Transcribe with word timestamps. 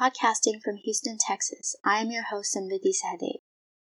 Podcasting 0.00 0.62
from 0.64 0.78
Houston, 0.78 1.18
Texas, 1.20 1.76
I 1.84 2.00
am 2.00 2.10
your 2.10 2.22
host, 2.22 2.56
Sanvitti 2.56 2.94
Sahdev, 2.94 3.40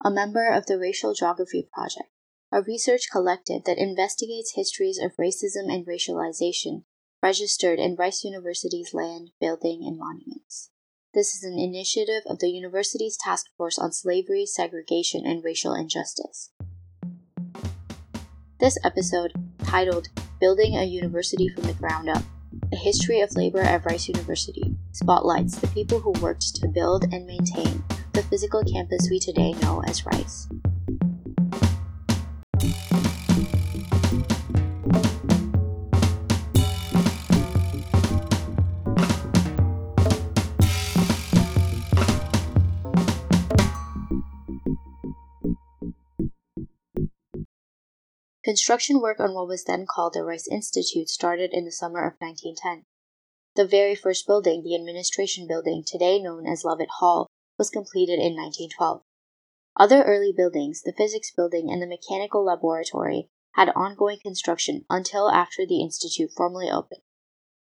a 0.06 0.12
member 0.12 0.48
of 0.48 0.68
the 0.68 0.78
Racial 0.78 1.16
Geography 1.16 1.68
Project, 1.74 2.12
a 2.52 2.62
research 2.62 3.08
collective 3.12 3.64
that 3.64 3.80
investigates 3.80 4.54
histories 4.54 5.00
of 5.00 5.16
racism 5.20 5.74
and 5.74 5.88
racialization 5.88 6.84
registered 7.24 7.80
in 7.80 7.96
Rice 7.96 8.24
University's 8.24 8.94
land, 8.94 9.32
building, 9.42 9.82
and 9.88 9.98
monuments. 9.98 10.70
This 11.16 11.34
is 11.34 11.44
an 11.44 11.58
initiative 11.58 12.22
of 12.28 12.38
the 12.38 12.52
university's 12.52 13.18
Task 13.18 13.48
Force 13.58 13.80
on 13.80 13.92
Slavery, 13.92 14.46
Segregation, 14.46 15.26
and 15.26 15.44
Racial 15.44 15.74
Injustice. 15.74 16.52
This 18.60 18.78
episode, 18.86 19.34
titled 19.64 20.10
Building 20.40 20.78
a 20.78 20.84
University 20.84 21.50
from 21.50 21.64
the 21.64 21.74
Ground 21.74 22.08
Up, 22.08 22.22
a 22.72 22.76
History 22.76 23.22
of 23.22 23.36
Labor 23.36 23.62
at 23.62 23.86
Rice 23.86 24.08
University 24.08 24.76
spotlights 24.92 25.58
the 25.58 25.68
people 25.68 26.00
who 26.00 26.12
worked 26.22 26.56
to 26.56 26.68
build 26.68 27.04
and 27.12 27.26
maintain 27.26 27.84
the 28.14 28.24
physical 28.24 28.64
campus 28.64 29.10
we 29.10 29.20
today 29.20 29.54
know 29.62 29.82
as 29.84 30.06
Rice. 30.06 30.48
Construction 48.44 49.00
work 49.00 49.22
on 49.22 49.34
what 49.34 49.48
was 49.48 49.64
then 49.64 49.86
called 49.86 50.14
the 50.14 50.24
Rice 50.24 50.50
Institute 50.52 51.08
started 51.08 51.52
in 51.54 51.64
the 51.64 51.72
summer 51.72 52.06
of 52.06 52.16
1910. 52.20 52.84
The 53.56 53.66
very 53.66 53.96
first 53.96 54.28
building, 54.28 54.64
the 54.64 54.76
administration 54.76 55.48
building, 55.48 55.84
today 55.86 56.20
known 56.20 56.46
as 56.46 56.66
Lovett 56.66 56.90
Hall, 57.00 57.28
was 57.58 57.70
completed 57.70 58.20
in 58.20 58.36
1912. 58.36 59.04
Other 59.78 60.04
early 60.04 60.34
buildings, 60.36 60.82
the 60.82 60.92
physics 60.92 61.32
building 61.32 61.72
and 61.72 61.82
the 61.82 61.88
mechanical 61.88 62.44
laboratory, 62.44 63.30
had 63.54 63.70
ongoing 63.70 64.20
construction 64.20 64.84
until 64.90 65.30
after 65.32 65.66
the 65.66 65.82
institute 65.82 66.32
formally 66.36 66.70
opened. 66.70 67.02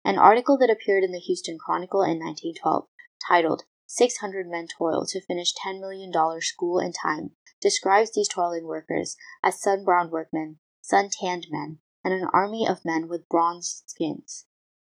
An 0.06 0.20
article 0.20 0.58
that 0.60 0.70
appeared 0.70 1.04
in 1.04 1.12
the 1.12 1.20
Houston 1.20 1.58
Chronicle 1.58 2.04
in 2.04 2.20
1912, 2.20 2.88
titled 3.28 3.64
600 3.88 4.48
Men 4.48 4.68
Toil 4.68 5.06
to 5.08 5.22
Finish 5.22 5.54
$10 5.66 5.80
Million 5.80 6.14
School 6.42 6.80
in 6.80 6.94
Time, 6.94 7.32
describes 7.62 8.12
these 8.12 8.28
toiling 8.28 8.66
workers 8.66 9.16
as 9.44 9.62
sun 9.62 9.84
browned 9.84 10.12
workmen, 10.12 10.60
sun 10.82 11.10
tanned 11.12 11.48
men, 11.50 11.80
and 12.04 12.14
an 12.14 12.30
army 12.34 12.68
of 12.68 12.86
men 12.86 13.08
with 13.08 13.30
bronzed 13.30 13.84
skins. 13.88 14.46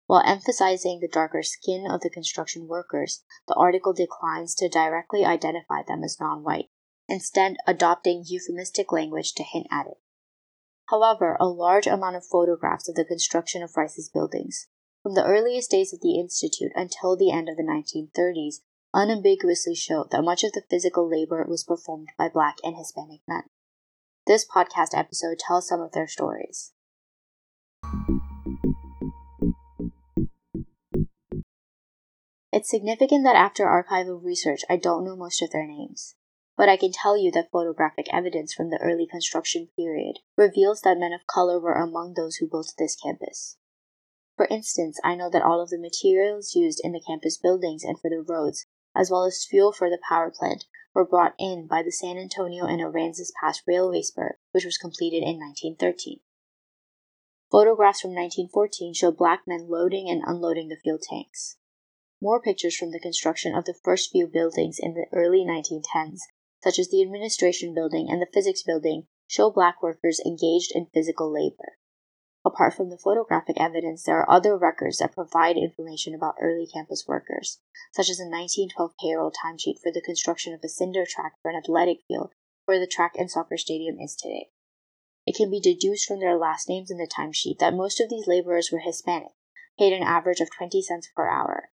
While 0.07 0.23
emphasizing 0.27 1.01
the 1.01 1.09
darker 1.09 1.43
skin 1.43 1.87
of 1.91 2.01
the 2.03 2.11
construction 2.11 2.69
workers, 2.69 3.25
the 3.49 3.55
article 3.55 3.93
declines 3.93 4.55
to 4.57 4.69
directly 4.69 5.25
identify 5.25 5.83
them 5.83 6.03
as 6.05 6.21
non 6.21 6.43
white, 6.43 6.71
instead, 7.09 7.57
adopting 7.67 8.25
euphemistic 8.27 8.93
language 8.93 9.33
to 9.35 9.43
hint 9.43 9.67
at 9.71 9.87
it. 9.87 9.99
However, 10.87 11.39
a 11.41 11.47
large 11.47 11.87
amount 11.87 12.17
of 12.17 12.27
photographs 12.27 12.89
of 12.89 12.95
the 12.95 13.05
construction 13.05 13.63
of 13.63 13.77
Rice's 13.77 14.11
buildings, 14.11 14.69
from 15.03 15.15
the 15.15 15.25
earliest 15.25 15.71
days 15.71 15.95
of 15.95 16.01
the 16.01 16.19
Institute 16.19 16.73
until 16.75 17.17
the 17.17 17.31
end 17.31 17.49
of 17.49 17.57
the 17.57 17.63
1930s, 17.63 18.57
unambiguously 18.95 19.75
show 19.75 20.07
that 20.11 20.23
much 20.23 20.45
of 20.45 20.53
the 20.53 20.63
physical 20.71 21.09
labor 21.09 21.45
was 21.49 21.65
performed 21.65 22.09
by 22.17 22.29
Black 22.29 22.57
and 22.63 22.77
Hispanic 22.77 23.21
men. 23.27 23.43
This 24.27 24.47
podcast 24.47 24.97
episode 24.97 25.39
tells 25.39 25.69
some 25.69 25.81
of 25.81 25.93
their 25.93 26.09
stories. 26.09 26.73
It's 32.53 32.71
significant 32.71 33.25
that 33.25 33.35
after 33.35 33.65
archival 33.65 34.23
research, 34.23 34.61
I 34.71 34.77
don't 34.77 35.05
know 35.05 35.17
most 35.17 35.43
of 35.43 35.51
their 35.51 35.67
names. 35.67 36.15
But 36.57 36.69
I 36.69 36.77
can 36.77 36.93
tell 36.93 37.17
you 37.17 37.33
that 37.33 37.51
photographic 37.51 38.07
evidence 38.13 38.55
from 38.55 38.71
the 38.71 38.79
early 38.81 39.09
construction 39.11 39.71
period 39.77 40.21
reveals 40.37 40.83
that 40.83 40.99
men 40.99 41.13
of 41.13 41.27
color 41.27 41.59
were 41.59 41.75
among 41.75 42.15
those 42.15 42.37
who 42.37 42.49
built 42.49 42.73
this 42.79 42.95
campus. 42.95 43.57
For 44.37 44.47
instance, 44.47 45.01
I 45.03 45.17
know 45.17 45.29
that 45.31 45.43
all 45.43 45.61
of 45.61 45.71
the 45.71 45.79
materials 45.79 46.55
used 46.55 46.81
in 46.85 46.93
the 46.93 47.03
campus 47.05 47.37
buildings 47.37 47.83
and 47.83 47.99
for 47.99 48.09
the 48.09 48.25
roads 48.27 48.67
as 48.97 49.11
well 49.11 49.25
as 49.25 49.45
fuel 49.45 49.73
for 49.73 49.91
the 49.91 50.01
power 50.09 50.31
plant, 50.31 50.65
were 50.95 51.05
brought 51.05 51.35
in 51.39 51.67
by 51.67 51.83
the 51.83 51.91
San 51.91 52.17
Antonio 52.17 52.65
and 52.65 52.81
Aransas 52.81 53.33
Pass 53.41 53.63
Railway 53.67 54.03
Spur, 54.03 54.39
which 54.53 54.65
was 54.65 54.79
completed 54.79 55.23
in 55.23 55.39
1913. 55.39 56.21
Photographs 57.51 58.01
from 58.01 58.11
1914 58.11 58.95
show 58.95 59.11
black 59.11 59.43
men 59.47 59.69
loading 59.69 60.09
and 60.09 60.23
unloading 60.27 60.69
the 60.69 60.77
fuel 60.77 60.99
tanks. 60.99 61.57
More 62.21 62.41
pictures 62.41 62.77
from 62.77 62.91
the 62.91 63.01
construction 63.01 63.55
of 63.55 63.65
the 63.65 63.75
first 63.85 64.11
few 64.11 64.27
buildings 64.27 64.79
in 64.81 64.95
the 64.95 65.07
early 65.13 65.45
1910s, 65.45 66.21
such 66.63 66.79
as 66.79 66.89
the 66.89 67.03
Administration 67.03 67.75
Building 67.75 68.09
and 68.11 68.23
the 68.23 68.31
Physics 68.33 68.63
Building, 68.63 69.07
show 69.27 69.51
black 69.51 69.83
workers 69.83 70.21
engaged 70.25 70.73
in 70.75 70.87
physical 70.95 71.33
labor. 71.33 71.79
Apart 72.47 72.75
from 72.75 72.91
the 72.91 72.99
photographic 72.99 73.59
evidence, 73.59 74.03
there 74.03 74.19
are 74.19 74.31
other 74.31 74.57
records 74.57 74.99
that 74.99 75.15
provide 75.15 75.57
information 75.57 76.15
about 76.15 76.37
early 76.39 76.67
campus 76.67 77.05
workers, 77.09 77.61
such 77.93 78.11
as 78.11 78.21
a 78.21 78.29
1912 78.29 78.93
payroll 79.01 79.33
timesheet 79.33 79.81
for 79.83 79.91
the 79.91 80.03
construction 80.03 80.53
of 80.53 80.61
a 80.63 80.69
cinder 80.69 81.07
track 81.09 81.35
for 81.41 81.51
an 81.51 81.57
athletic 81.57 82.01
field 82.07 82.33
where 82.67 82.79
the 82.79 82.87
track 82.87 83.13
and 83.17 83.31
soccer 83.31 83.57
stadium 83.57 83.99
is 83.99 84.15
today. 84.15 84.51
It 85.27 85.35
can 85.35 85.51
be 85.51 85.61
deduced 85.61 86.07
from 86.07 86.21
their 86.21 86.37
last 86.37 86.69
names 86.69 86.91
in 86.91 86.99
the 86.99 87.09
timesheet 87.09 87.59
that 87.61 87.73
most 87.73 87.99
of 87.99 88.11
these 88.11 88.27
laborers 88.27 88.71
were 88.71 88.81
Hispanic, 88.81 89.33
paid 89.79 89.95
an 89.95 90.03
average 90.03 90.41
of 90.41 90.51
20 90.55 90.83
cents 90.83 91.09
per 91.17 91.29
hour. 91.29 91.71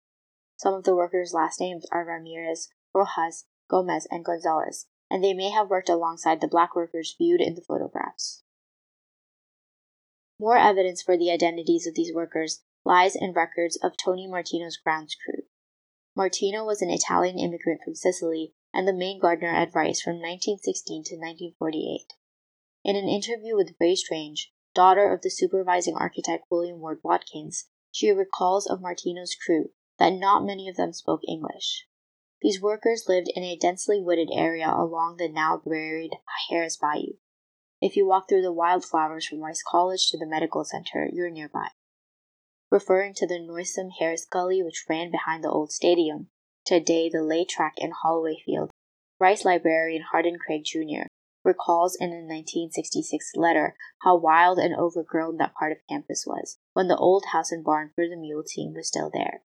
Some 0.56 0.74
of 0.74 0.84
the 0.84 0.94
workers' 0.94 1.34
last 1.34 1.58
names 1.58 1.84
are 1.90 2.04
Ramirez, 2.04 2.68
Rojas, 2.94 3.46
Gomez, 3.68 4.06
and 4.08 4.24
Gonzalez, 4.24 4.86
and 5.10 5.24
they 5.24 5.34
may 5.34 5.50
have 5.50 5.68
worked 5.68 5.88
alongside 5.88 6.40
the 6.40 6.46
black 6.46 6.76
workers 6.76 7.16
viewed 7.18 7.40
in 7.40 7.56
the 7.56 7.62
photographs. 7.62 8.44
More 10.40 10.56
evidence 10.56 11.02
for 11.02 11.18
the 11.18 11.30
identities 11.30 11.86
of 11.86 11.94
these 11.94 12.14
workers 12.14 12.62
lies 12.82 13.14
in 13.14 13.34
records 13.34 13.76
of 13.82 13.98
Tony 13.98 14.26
Martino's 14.26 14.78
grounds 14.78 15.14
crew. 15.14 15.42
Martino 16.16 16.64
was 16.64 16.80
an 16.80 16.88
Italian 16.88 17.38
immigrant 17.38 17.82
from 17.84 17.94
Sicily 17.94 18.54
and 18.72 18.88
the 18.88 18.94
main 18.94 19.20
gardener 19.20 19.50
at 19.50 19.74
Rice 19.74 20.00
from 20.00 20.14
1916 20.14 21.04
to 21.04 21.16
1948. 21.16 22.14
In 22.84 22.96
an 22.96 23.06
interview 23.06 23.54
with 23.54 23.74
Ray 23.78 23.94
Strange, 23.94 24.50
daughter 24.74 25.12
of 25.12 25.20
the 25.20 25.28
supervising 25.28 25.94
architect 25.96 26.46
William 26.50 26.80
Ward 26.80 27.00
Watkins, 27.02 27.68
she 27.92 28.10
recalls 28.10 28.66
of 28.66 28.80
Martino's 28.80 29.34
crew 29.34 29.72
that 29.98 30.14
not 30.14 30.42
many 30.42 30.70
of 30.70 30.76
them 30.76 30.94
spoke 30.94 31.20
English. 31.28 31.86
These 32.40 32.62
workers 32.62 33.04
lived 33.06 33.28
in 33.34 33.42
a 33.42 33.58
densely 33.58 34.00
wooded 34.00 34.30
area 34.32 34.72
along 34.74 35.18
the 35.18 35.28
now 35.28 35.60
buried 35.62 36.12
Harris 36.48 36.78
Bayou. 36.78 37.18
If 37.80 37.96
you 37.96 38.06
walk 38.06 38.28
through 38.28 38.42
the 38.42 38.52
wildflowers 38.52 39.26
from 39.26 39.40
Rice 39.40 39.62
College 39.66 40.10
to 40.10 40.18
the 40.18 40.26
medical 40.26 40.64
center, 40.64 41.08
you're 41.10 41.30
nearby. 41.30 41.68
Referring 42.70 43.14
to 43.14 43.26
the 43.26 43.40
noisome 43.40 43.88
Harris 43.98 44.26
Gully 44.26 44.62
which 44.62 44.84
ran 44.86 45.10
behind 45.10 45.42
the 45.42 45.50
old 45.50 45.72
stadium, 45.72 46.28
today 46.66 47.08
the 47.08 47.22
Ley 47.22 47.46
Track 47.46 47.74
and 47.78 47.94
Holloway 48.02 48.36
Field, 48.44 48.70
Rice 49.18 49.46
librarian 49.46 50.04
Hardin 50.12 50.38
Craig 50.38 50.64
Jr. 50.64 51.08
recalls 51.42 51.96
in 51.98 52.10
a 52.10 52.20
1966 52.20 53.32
letter 53.34 53.74
how 54.02 54.14
wild 54.14 54.58
and 54.58 54.74
overgrown 54.76 55.38
that 55.38 55.54
part 55.54 55.72
of 55.72 55.78
campus 55.88 56.24
was 56.26 56.58
when 56.74 56.88
the 56.88 56.98
old 56.98 57.24
house 57.32 57.50
and 57.50 57.64
barn 57.64 57.92
for 57.94 58.06
the 58.06 58.16
mule 58.16 58.44
team 58.46 58.74
was 58.74 58.88
still 58.88 59.10
there. 59.10 59.42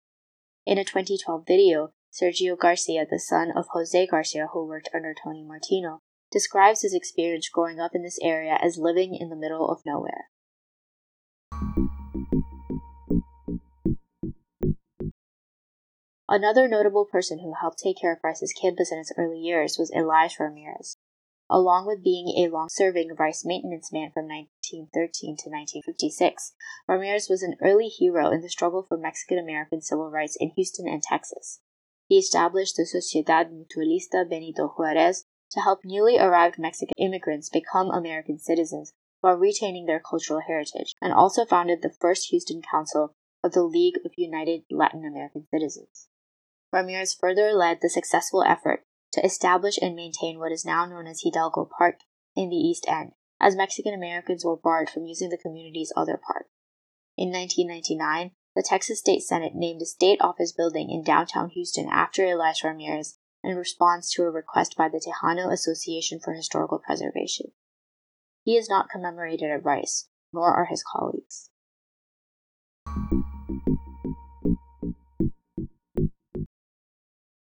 In 0.67 0.77
a 0.77 0.85
2012 0.85 1.45
video, 1.47 1.93
Sergio 2.13 2.59
Garcia, 2.59 3.07
the 3.09 3.21
son 3.21 3.53
of 3.55 3.67
Jose 3.73 4.07
Garcia 4.09 4.49
who 4.53 4.67
worked 4.67 4.89
under 4.93 5.15
Tony 5.15 5.45
Martino, 5.45 6.01
describes 6.35 6.83
his 6.83 6.93
experience 6.93 7.49
growing 7.49 7.79
up 7.79 7.93
in 7.95 8.03
this 8.03 8.19
area 8.21 8.59
as 8.61 8.77
living 8.77 9.15
in 9.15 9.31
the 9.31 9.37
middle 9.37 9.71
of 9.71 9.87
nowhere. 9.87 10.27
Another 16.29 16.67
notable 16.67 17.05
person 17.05 17.39
who 17.39 17.55
helped 17.61 17.79
take 17.79 18.01
care 18.01 18.13
of 18.13 18.19
Rice's 18.25 18.53
campus 18.61 18.91
in 18.91 18.99
its 18.99 19.13
early 19.17 19.39
years 19.39 19.77
was 19.79 19.93
Elias 19.95 20.41
Ramirez. 20.41 20.97
Along 21.49 21.87
with 21.87 22.03
being 22.03 22.35
a 22.37 22.51
long 22.51 22.69
serving 22.69 23.15
Rice 23.17 23.45
maintenance 23.45 23.93
man 23.93 24.11
from 24.11 24.27
1913 24.27 25.37
to 25.45 25.51
1956, 25.51 26.55
Ramirez 26.89 27.29
was 27.31 27.43
an 27.43 27.55
early 27.63 27.87
hero 27.87 28.33
in 28.33 28.41
the 28.41 28.49
struggle 28.49 28.83
for 28.83 28.97
Mexican 28.97 29.39
American 29.39 29.81
civil 29.81 30.11
rights 30.11 30.37
in 30.41 30.51
Houston 30.57 30.89
and 30.89 31.03
Texas. 31.03 31.61
He 32.09 32.19
established 32.19 32.77
the 32.77 32.83
Sociedad 32.83 33.53
Mutualista 33.53 34.29
Benito 34.29 34.75
Juarez 34.77 35.27
to 35.55 35.61
help 35.61 35.81
newly 35.85 36.19
arrived 36.19 36.59
Mexican 36.59 36.95
immigrants 36.99 37.49
become 37.49 37.91
American 37.91 38.39
citizens 38.39 38.93
while 39.21 39.35
retaining 39.35 39.87
their 39.87 40.01
cultural 40.01 40.43
heritage, 40.47 40.95
and 41.01 41.13
also 41.13 41.47
founded 41.47 41.81
the 41.81 41.95
first 41.99 42.29
Houston 42.29 42.61
Council 42.61 43.15
of 43.43 43.53
the 43.53 43.63
League 43.63 43.97
of 44.05 44.13
United 44.19 44.63
Latin 44.71 45.05
American 45.05 45.47
Citizens. 45.51 46.09
Ramirez 46.71 47.15
further 47.15 47.53
led 47.53 47.79
the 47.81 47.89
successful 47.89 48.43
effort 48.43 48.83
to 49.13 49.25
establish 49.25 49.79
and 49.81 49.95
maintain 49.95 50.39
what 50.39 50.53
is 50.53 50.67
now 50.67 50.85
known 50.85 51.07
as 51.07 51.23
Hidalgo 51.23 51.71
Park 51.79 52.01
in 52.37 52.51
the 52.51 52.57
East 52.57 52.85
End, 52.89 53.13
as 53.41 53.57
Mexican 53.57 53.95
Americans 53.95 54.45
were 54.45 54.57
barred 54.57 54.91
from 54.91 55.07
using 55.07 55.31
the 55.31 55.39
community's 55.39 55.93
other 55.97 56.21
park. 56.27 56.47
In 57.17 57.31
1999, 57.31 58.33
the 58.57 58.65
Texas 58.67 58.99
State 58.99 59.23
Senate 59.23 59.55
named 59.55 59.83
a 59.83 59.87
state 59.87 60.21
office 60.21 60.53
building 60.53 60.91
in 60.91 61.03
downtown 61.03 61.49
Houston 61.51 61.89
after 61.89 62.25
Elias 62.25 62.63
Ramirez 62.63 63.19
in 63.45 63.57
response 63.57 64.11
to 64.13 64.23
a 64.23 64.31
request 64.31 64.77
by 64.77 64.89
the 64.89 65.01
Tejano 65.01 65.53
Association 65.53 66.19
for 66.19 66.33
Historical 66.33 66.79
Preservation. 66.79 67.53
He 68.43 68.57
is 68.57 68.69
not 68.69 68.89
commemorated 68.91 69.51
at 69.51 69.65
Rice, 69.65 70.09
nor 70.33 70.55
are 70.55 70.67
his 70.67 70.83
colleagues. 70.83 71.51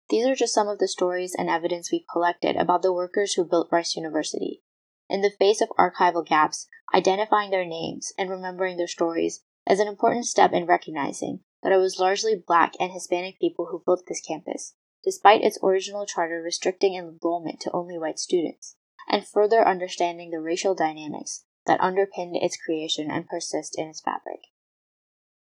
These 0.09 0.25
are 0.25 0.35
just 0.35 0.53
some 0.53 0.69
of 0.69 0.79
the 0.79 0.87
stories 0.87 1.35
and 1.37 1.49
evidence 1.49 1.91
we've 1.91 2.07
collected 2.11 2.55
about 2.55 2.81
the 2.81 2.93
workers 2.93 3.33
who 3.33 3.43
built 3.43 3.67
Rice 3.71 3.95
University. 3.95 4.63
In 5.09 5.21
the 5.21 5.31
face 5.37 5.61
of 5.61 5.69
archival 5.77 6.25
gaps, 6.25 6.67
identifying 6.93 7.51
their 7.51 7.65
names 7.65 8.13
and 8.17 8.29
remembering 8.29 8.77
their 8.77 8.87
stories 8.87 9.43
is 9.69 9.79
an 9.79 9.87
important 9.87 10.25
step 10.25 10.53
in 10.53 10.65
recognizing 10.65 11.41
that 11.61 11.71
it 11.71 11.77
was 11.77 11.99
largely 11.99 12.35
black 12.35 12.73
and 12.79 12.91
Hispanic 12.91 13.39
people 13.39 13.67
who 13.69 13.83
built 13.85 14.03
this 14.07 14.21
campus, 14.21 14.75
despite 15.07 15.41
its 15.41 15.57
original 15.63 16.05
charter 16.05 16.41
restricting 16.41 16.95
enrollment 16.95 17.61
to 17.61 17.71
only 17.71 17.97
white 17.97 18.19
students, 18.19 18.75
and 19.07 19.25
further 19.25 19.65
understanding 19.65 20.31
the 20.31 20.41
racial 20.41 20.75
dynamics 20.75 21.45
that 21.65 21.79
underpinned 21.79 22.35
its 22.35 22.57
creation 22.57 23.09
and 23.09 23.25
persist 23.25 23.79
in 23.79 23.87
its 23.87 24.01
fabric. 24.01 24.41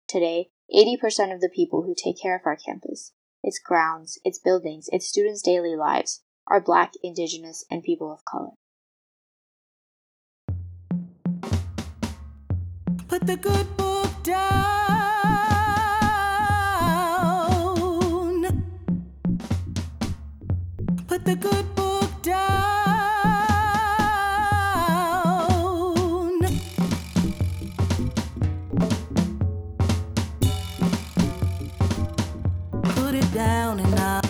Today, 0.07 0.51
80% 0.73 1.35
of 1.35 1.41
the 1.41 1.51
people 1.53 1.81
who 1.81 1.93
take 1.93 2.21
care 2.21 2.33
of 2.33 2.43
our 2.45 2.55
campus, 2.55 3.11
its 3.43 3.59
grounds, 3.59 4.17
its 4.23 4.39
buildings, 4.39 4.87
its 4.93 5.09
students' 5.09 5.41
daily 5.41 5.75
lives, 5.75 6.23
are 6.47 6.61
black, 6.61 6.93
indigenous, 7.03 7.65
and 7.69 7.83
people 7.83 8.09
of 8.09 8.23
color. 8.23 8.51
Put 13.09 13.27
the 13.27 13.35
good 13.35 13.75
book 13.75 14.11
down. 14.23 15.10
Put 21.11 21.25
the 21.25 21.35
good 21.35 21.75
book 21.75 22.09
down. 22.21 22.39
Put 32.95 33.15
it 33.15 33.33
down 33.33 33.81
and 33.81 33.95
I 33.99 34.21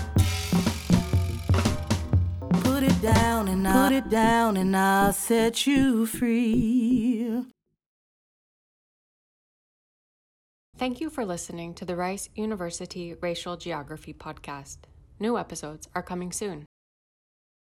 put 2.64 2.82
it 2.82 3.00
down 3.04 3.48
and 3.48 3.68
I 3.68 3.88
put 3.88 3.96
it 3.96 4.10
down 4.10 4.58
and 4.58 4.76
I'll 4.76 5.14
set 5.14 5.68
you 5.68 6.08
free. 6.08 7.46
Thank 10.80 11.00
you 11.00 11.12
for 11.12 11.26
listening 11.26 11.76
to 11.76 11.86
the 11.86 11.96
Rice 11.96 12.28
University 12.34 13.14
Racial 13.14 13.56
Geography 13.56 14.16
Podcast. 14.16 14.78
New 15.20 15.38
episodes 15.38 15.88
are 15.94 16.02
coming 16.02 16.32
soon. 16.32 16.66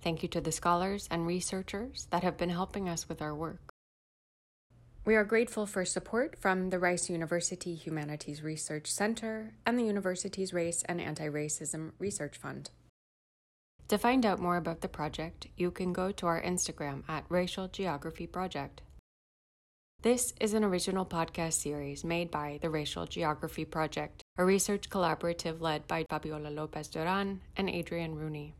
Thank 0.03 0.23
you 0.23 0.29
to 0.31 0.41
the 0.41 0.53
scholars 0.53 1.09
and 1.11 1.27
researchers 1.27 2.07
that 2.11 2.23
have 2.23 2.37
been 2.37 2.51
helping 2.51 2.89
us 2.89 3.09
with 3.09 3.21
our 3.21 3.35
work. 3.35 3.73
We 5.05 5.15
are 5.15 5.25
grateful 5.25 5.67
for 5.67 5.85
support 5.85 6.37
from 6.41 6.71
the 6.71 6.81
Rice 6.81 7.09
University 7.09 7.75
Humanities 7.75 8.43
Research 8.43 8.89
Center 8.91 9.53
and 9.65 9.79
the 9.79 9.85
university's 9.85 10.53
Race 10.53 10.83
and 10.89 11.01
Anti 11.01 11.29
Racism 11.29 11.93
Research 11.99 12.37
Fund. 12.37 12.71
To 13.89 13.99
find 13.99 14.27
out 14.27 14.41
more 14.41 14.57
about 14.57 14.81
the 14.81 14.89
project, 14.89 15.47
you 15.57 15.71
can 15.71 15.93
go 15.93 16.11
to 16.11 16.27
our 16.27 16.43
Instagram 16.43 17.05
at 17.09 17.25
Racial 17.29 17.69
Geography 17.69 18.27
Project. 18.27 18.83
This 20.03 20.35
is 20.41 20.55
an 20.55 20.65
original 20.65 21.07
podcast 21.07 21.55
series 21.55 22.05
made 22.05 22.33
by 22.33 22.59
the 22.61 22.69
Racial 22.69 23.07
Geography 23.07 23.65
Project, 23.65 24.25
a 24.39 24.45
research 24.45 24.91
collaborative 24.91 25.61
led 25.61 25.87
by 25.87 26.05
Fabiola 26.11 26.49
Lopez 26.49 26.89
Duran 26.89 27.41
and 27.57 27.71
Adrian 27.71 28.17
Rooney. 28.17 28.55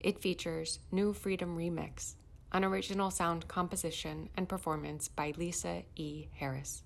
It 0.00 0.20
features 0.20 0.78
New 0.92 1.12
Freedom 1.12 1.56
Remix, 1.56 2.14
an 2.52 2.64
original 2.64 3.10
sound 3.10 3.48
composition 3.48 4.28
and 4.36 4.48
performance 4.48 5.08
by 5.08 5.32
Lisa 5.36 5.82
E. 5.96 6.28
Harris. 6.34 6.84